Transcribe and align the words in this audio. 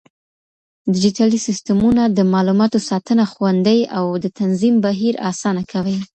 ډيجيټلي 0.93 1.39
سيستمونه 1.47 2.03
د 2.07 2.19
معلوماتو 2.33 2.79
ساتنه 2.89 3.23
خوندي 3.33 3.79
او 3.97 4.05
د 4.23 4.25
تنظيم 4.39 4.75
بهير 4.85 5.13
آسانه 5.31 5.61
کوي. 5.71 5.97